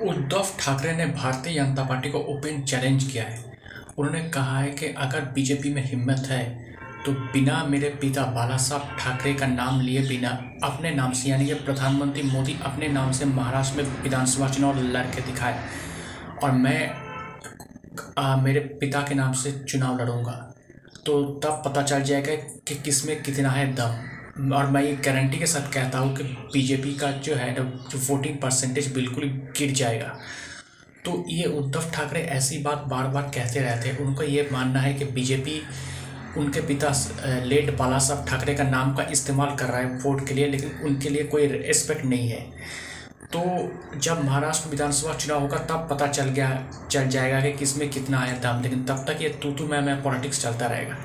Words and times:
उद्धव 0.00 0.46
ठाकरे 0.60 0.92
ने 0.92 1.06
भारतीय 1.06 1.54
जनता 1.54 1.82
पार्टी 1.84 2.10
को 2.10 2.18
open 2.30 2.62
challenge 2.62 3.04
किया 3.04 3.24
है। 3.24 3.52
उन्होंने 3.98 4.20
कहा 4.30 4.58
है 4.58 4.70
कि 4.70 4.86
अगर 4.98 5.24
बीजेपी 5.34 5.72
में 5.74 5.82
हिम्मत 5.84 6.26
है 6.28 6.44
तो 7.06 7.12
बिना 7.32 7.62
मेरे 7.64 7.88
पिता 8.00 8.24
बाला 8.24 8.56
साहब 8.56 8.96
ठाकरे 8.98 9.32
का 9.34 9.46
नाम 9.46 9.80
लिए 9.80 10.06
बिना 10.08 10.28
अपने 10.64 10.90
नाम 10.90 11.12
से 11.12 11.30
यानी 11.30 11.46
कि 11.46 11.54
प्रधानमंत्री 11.54 12.22
मोदी 12.22 12.56
अपने 12.64 12.88
नाम 12.88 13.12
से 13.12 13.24
महाराष्ट्र 13.24 13.82
में 13.82 14.02
विधानसभा 14.02 14.48
चुनाव 14.48 14.78
लड़ 14.78 15.04
के 15.06 15.20
दिखाए। 15.22 15.64
और 16.44 16.50
मैं 16.52 16.90
आ, 18.18 18.36
मेरे 18.36 18.60
पिता 18.80 19.00
के 19.00 19.14
नाम 19.14 19.32
से 19.32 19.52
चुनाव 19.60 19.98
लड़ूँगा। 19.98 20.32
तो 21.06 21.22
तब 21.44 21.62
पता 21.66 21.82
चल 21.82 22.02
जाएगा 22.02 22.34
कि 22.68 22.74
किसमें 22.74 23.22
कितना 23.22 23.50
है 23.50 23.66
दम। 23.74 23.98
और 24.52 24.66
मैं 24.66 24.82
ये 24.82 24.92
गारंटी 24.96 25.38
के 25.38 25.46
साथ 25.46 25.72
कहता 25.72 25.98
हूँ 25.98 26.14
कि 26.16 26.24
बीजेपी 26.52 26.94
का 26.96 27.10
जो 27.18 27.34
है 27.34 27.54
जो 27.54 27.98
वोटिंग 27.98 28.36
परसेंटेज 28.42 28.92
बिल्कुल 28.94 29.24
गिर 29.58 29.72
जाएगा। 29.74 30.16
तो 31.04 31.24
ये 31.28 31.44
उद्धव 31.48 31.90
ठाकरे 31.94 32.20
ऐसी 32.32 32.58
बात 32.62 32.84
बार 32.88 33.08
बार 33.08 33.30
कहते 33.34 33.60
रहते 33.60 33.88
हैं। 33.88 33.98
उनको 33.98 34.22
ये 34.24 34.48
मानना 34.52 34.80
है 34.80 34.94
कि 34.94 35.04
बीजेपी 35.12 35.60
उनके 36.38 36.60
पिता 36.66 36.92
लेट 37.44 37.76
बाला 37.78 37.98
साहब 38.00 38.26
ठाकरे 38.28 38.54
का 38.54 38.64
नाम 38.64 38.94
का 38.94 39.02
इस्तेमाल 39.12 39.54
कर 39.56 39.66
रहा 39.66 39.78
है 39.78 39.98
वोट 39.98 40.26
के 40.28 40.34
लिए, 40.34 40.46
लेकिन 40.46 40.80
उनके 40.86 41.08
लिए 41.08 41.24
कोई 41.26 41.46
रिस्पेक्ट 41.48 42.04
नहीं 42.04 42.28
है। 42.28 42.40
तो 43.32 43.42
जब 43.96 44.24
महाराष्ट्र 44.24 44.70
विधानसभा 44.70 45.14
चुनाव 45.14 45.40
होगा, 45.40 45.58
तब 45.60 45.86
पता 45.90 46.06
चल 46.08 46.28
गया, 46.30 46.50
चल 46.90 47.08
जाएगा 47.08 47.40
कि 47.40 47.52
किसमें 47.52 47.88
कितना 47.90 48.18
है 48.18 48.40
दाम, 48.40 48.62
लेकिन 48.62 48.84
तब 48.84 49.04
तक 49.08 49.22
ये 49.22 49.28
तू 49.42 49.52
तू 49.52 49.66
मैं 49.66 49.80
मैं 49.82 50.02
पॉलिटिक्स 50.02 50.42
चलता 50.42 50.66
रहेगा। 50.66 51.04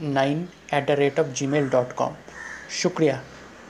nine 0.00 0.48
at 0.74 0.86
the 0.86 0.90
rate 0.90 1.20
of 1.20 1.26
Gmail 1.46 1.68
dot 1.68 1.92
com. 1.92 2.14
शुक्रिया। 2.82 3.20